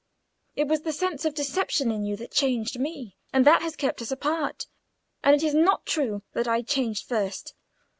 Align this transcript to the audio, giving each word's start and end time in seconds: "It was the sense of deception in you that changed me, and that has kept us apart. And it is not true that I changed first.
"It 0.55 0.67
was 0.67 0.81
the 0.81 0.93
sense 0.93 1.25
of 1.25 1.35
deception 1.35 1.91
in 1.91 2.03
you 2.03 2.15
that 2.15 2.31
changed 2.31 2.79
me, 2.79 3.17
and 3.31 3.45
that 3.45 3.61
has 3.61 3.75
kept 3.75 4.01
us 4.01 4.11
apart. 4.11 4.65
And 5.23 5.35
it 5.35 5.43
is 5.45 5.53
not 5.53 5.85
true 5.85 6.23
that 6.33 6.47
I 6.47 6.63
changed 6.63 7.07
first. 7.07 7.53